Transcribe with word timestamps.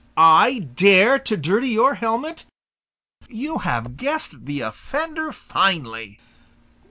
I 0.17 0.57
dare 0.57 1.19
to 1.19 1.37
dirty 1.37 1.69
your 1.69 1.93
helmet! 1.93 2.45
You 3.29 3.59
have 3.59 3.97
guessed 3.97 4.45
the 4.45 4.61
offender 4.61 5.31
finely! 5.31 6.19